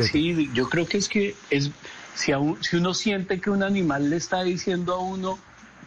[0.00, 1.70] Sí, yo creo que es que es
[2.14, 5.38] si, si uno siente que un animal le está diciendo a uno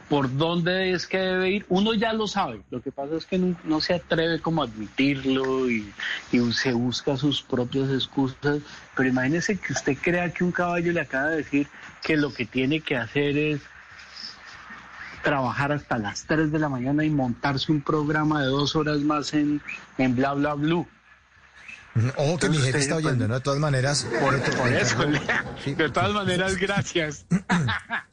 [0.10, 2.62] por dónde es que debe ir, uno ya lo sabe.
[2.72, 5.94] Lo que pasa es que no, se atreve como a admitirlo y,
[6.32, 8.62] y, se busca sus propias excusas.
[8.96, 11.68] Pero imagínese que usted crea que un caballo le acaba de decir
[12.02, 13.62] que lo que tiene que hacer es
[15.24, 19.34] trabajar hasta las 3 de la mañana y montarse un programa de dos horas más
[19.36, 19.62] en,
[20.00, 20.88] en bla bla blue.
[22.16, 23.36] Ojo que mi jefe está oyendo, ¿no?
[23.36, 24.08] De todas maneras.
[24.22, 24.36] Por,
[24.74, 24.98] eso,
[25.66, 27.26] de todas maneras, gracias.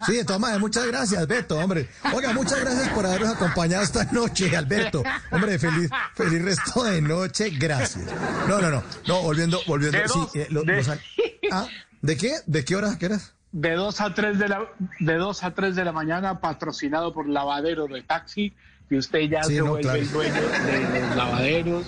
[0.06, 1.88] Sí, de todas maneras, muchas gracias, Beto, hombre.
[2.14, 5.02] Oiga, muchas gracias por habernos acompañado esta noche, Alberto.
[5.32, 8.04] Hombre, feliz, feliz resto de noche, gracias.
[8.46, 9.98] No, no, no, no, volviendo, volviendo.
[9.98, 11.00] ¿De, sí, eh, de...
[11.50, 11.66] ¿Ah?
[12.02, 12.34] ¿De qué?
[12.46, 12.96] ¿De qué hora?
[12.98, 13.34] ¿Qué eras?
[13.50, 14.60] De 2 a 3 de la
[15.00, 18.54] de 2 a 3 de la mañana, patrocinado por Lavadero de Taxi,
[18.90, 21.86] y usted ya se vuelve el dueño de los lavaderos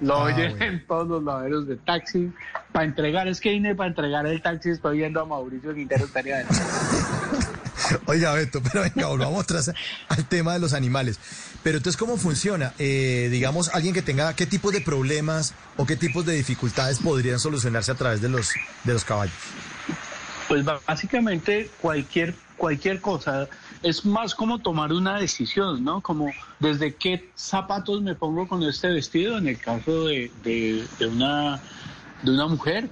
[0.00, 2.32] lo ah, oyen en todos los lavaderos de taxi.
[2.72, 6.44] Para entregar, es que vine para entregar el taxi, estoy viendo a Mauricio Quintero estaría
[8.06, 9.72] Oiga, Beto, pero venga, volvamos atrás
[10.08, 11.18] al tema de los animales.
[11.62, 12.72] Pero entonces, ¿cómo funciona?
[12.78, 17.38] Eh, digamos, alguien que tenga qué tipo de problemas o qué tipos de dificultades podrían
[17.38, 18.52] solucionarse a través de los,
[18.84, 19.34] de los caballos.
[20.48, 23.48] Pues básicamente cualquier, cualquier cosa
[23.84, 26.00] es más como tomar una decisión, ¿no?
[26.00, 30.30] Como desde qué zapatos me pongo con este vestido, en el caso de,
[31.06, 31.60] una,
[32.22, 32.88] de una mujer,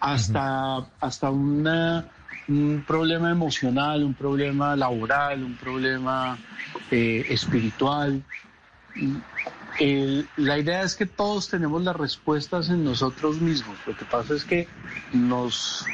[0.00, 2.06] hasta, hasta una,
[2.48, 6.38] un problema emocional, un problema laboral, un problema
[6.90, 8.22] eh, espiritual.
[10.38, 13.76] la idea es que todos tenemos las respuestas en nosotros mismos.
[13.86, 14.68] Lo que pasa es que
[15.12, 15.84] nos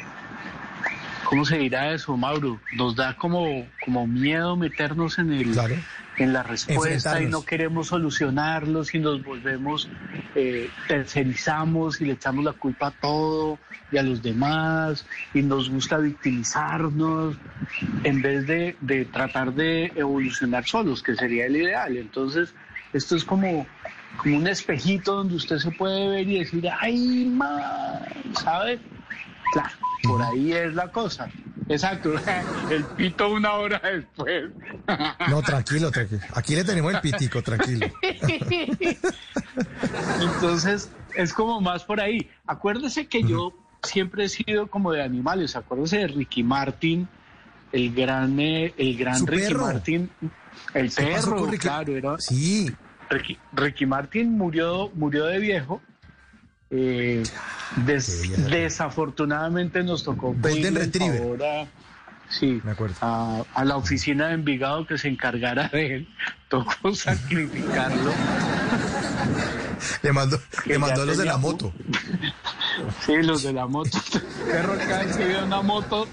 [1.25, 2.59] ¿cómo se dirá eso, Mauro?
[2.73, 5.59] Nos da como, como miedo meternos en el
[6.17, 9.89] en la respuesta y no queremos solucionarlos y nos volvemos,
[10.33, 13.59] eh, tercerizamos y le echamos la culpa a todo
[13.91, 17.35] y a los demás y nos gusta victimizarnos
[18.03, 21.97] en vez de, de tratar de evolucionar solos, que sería el ideal.
[21.97, 22.53] Entonces,
[22.93, 23.67] esto es como,
[24.17, 27.99] como un espejito donde usted se puede ver y decir, ay, man,
[28.41, 28.79] ¿sabe?
[29.51, 29.75] Claro,
[30.07, 31.29] por ahí es la cosa.
[31.67, 32.13] Exacto,
[32.69, 34.51] el pito una hora después.
[35.29, 36.21] No, tranquilo, tranquilo.
[36.35, 37.87] Aquí le tenemos el pitico, tranquilo.
[40.21, 42.29] Entonces, es como más por ahí.
[42.45, 45.55] Acuérdese que yo siempre he sido como de animales.
[45.55, 47.07] Acuérdese de Ricky Martin,
[47.71, 50.11] el gran, eh, el gran Ricky Martin.
[50.73, 52.15] El perro, claro, era.
[52.19, 52.71] Sí.
[53.09, 55.81] Ricky, Ricky Martin murió, murió de viejo
[56.69, 57.23] eh,
[57.75, 61.67] desafortunadamente nos tocó pedirle ahora
[62.29, 62.61] sí,
[63.01, 66.07] A, la oficina de Envigado que se encargara de él.
[66.49, 68.11] Tocó sacrificarlo.
[70.01, 71.73] le mandó, le mandó los de la moto.
[73.05, 73.97] Sí, los de la moto.
[74.13, 76.05] El perro cada vez que una moto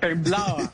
[0.00, 0.70] temblaba.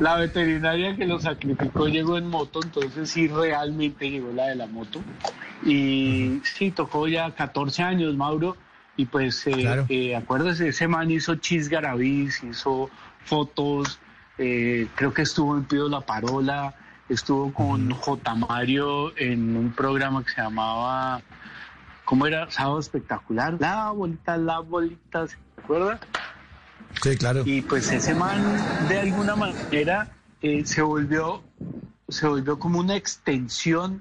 [0.00, 4.66] La veterinaria que lo sacrificó llegó en moto, entonces sí realmente llegó la de la
[4.66, 5.00] moto.
[5.64, 8.56] Y sí, tocó ya 14 años, Mauro.
[8.96, 12.90] Y pues, eh, eh, acuérdese, ese man hizo chisgarabís, hizo
[13.24, 14.00] fotos,
[14.38, 16.74] eh, creo que estuvo en Pido La Parola,
[17.08, 18.34] estuvo con J.
[18.34, 21.20] Mario en un programa que se llamaba,
[22.04, 22.50] ¿cómo era?
[22.50, 23.56] Sábado Espectacular.
[23.60, 26.00] La bolita, la bolita, ¿se acuerda?
[27.02, 27.42] Sí, claro.
[27.44, 28.40] Y pues ese man,
[28.88, 30.08] de alguna manera,
[30.42, 31.42] eh, se volvió
[32.08, 34.00] se volvió como una extensión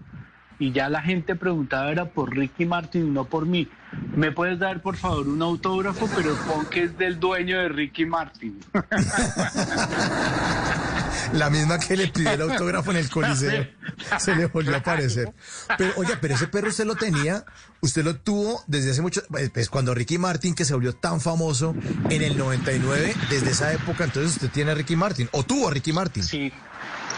[0.60, 3.68] y ya la gente preguntaba era por Ricky Martin, no por mí.
[4.16, 8.06] ¿Me puedes dar por favor un autógrafo, pero pon que es del dueño de Ricky
[8.06, 8.60] Martin?
[11.34, 13.68] La misma que le pidió el autógrafo en el Coliseo.
[14.20, 15.34] Se le volvió a aparecer.
[15.78, 17.44] Pero, oye, pero ese perro usted lo tenía,
[17.82, 21.20] usted lo tuvo desde hace mucho, pues, pues cuando Ricky Martin, que se volvió tan
[21.20, 21.76] famoso
[22.10, 25.72] en el 99, desde esa época, entonces usted tiene a Ricky Martin, o tuvo a
[25.72, 26.24] Ricky Martin.
[26.24, 26.52] Sí,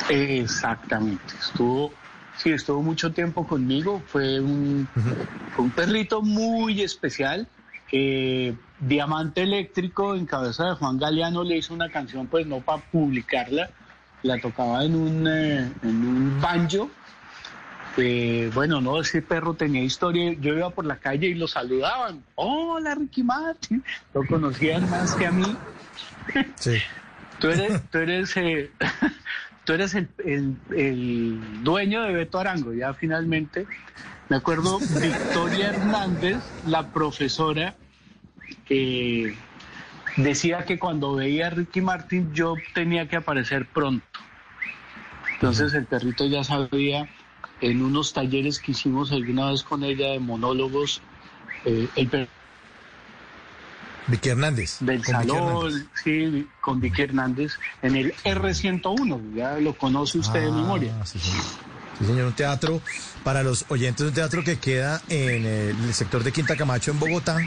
[0.10, 1.36] exactamente.
[1.40, 1.94] Estuvo,
[2.42, 4.02] sí, estuvo mucho tiempo conmigo.
[4.08, 4.88] Fue un,
[5.58, 7.48] un perrito muy especial.
[8.80, 13.70] Diamante Eléctrico, en cabeza de Juan Galeano, le hizo una canción, pues no para publicarla,
[14.24, 16.90] la tocaba en un, eh, en un banjo.
[18.54, 20.34] bueno, no, ese perro tenía historia.
[20.40, 22.24] Yo iba por la calle y lo saludaban.
[22.36, 23.84] Hola, Ricky Martin.
[24.14, 25.58] Lo conocían más que a mí.
[26.56, 26.78] Sí.
[27.40, 28.70] Tú eres, tú eres, eh,
[29.70, 33.68] tú eres el, dueño de Beto Arango, ya finalmente.
[34.28, 37.76] Me acuerdo, Victoria Hernández, la profesora,
[40.18, 44.08] decía que cuando veía a Ricky Martin yo tenía que aparecer pronto.
[45.36, 47.08] Entonces el perrito ya sabía
[47.62, 51.04] en unos talleres que hicimos alguna vez con ella de monólogos,
[51.66, 52.28] eh, el
[54.08, 54.78] Vicky Hernández.
[54.80, 60.52] Del salón, sí, con Vicky Hernández, en el R101, ya lo conoce usted de ah,
[60.52, 61.06] memoria.
[61.06, 61.20] Sí
[62.06, 62.28] señor.
[62.28, 62.82] un teatro,
[63.24, 67.38] para los oyentes, un teatro que queda en el sector de Quinta Camacho, en Bogotá.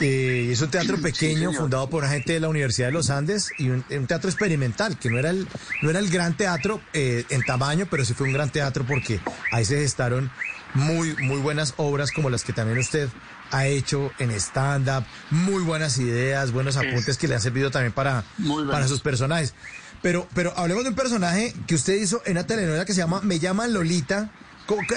[0.00, 3.68] Eh, es un teatro pequeño fundado por gente de la Universidad de los Andes y
[3.68, 5.46] un, teatro experimental, que no era el,
[5.82, 9.20] no era el gran teatro eh, en tamaño, pero sí fue un gran teatro porque
[9.52, 10.30] ahí se gestaron
[10.74, 13.08] muy, muy buenas obras como las que también usted
[13.50, 18.24] ha hecho en stand-up, muy buenas ideas, buenos apuntes que le han servido también para,
[18.70, 19.54] para sus personajes.
[20.02, 23.20] Pero, pero hablemos de un personaje que usted hizo en una telenovela que se llama
[23.22, 24.30] Me llaman Lolita,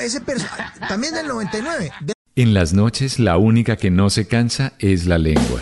[0.01, 0.21] ese
[0.88, 1.91] también del 99.
[2.35, 5.62] En las noches la única que no se cansa es la lengua.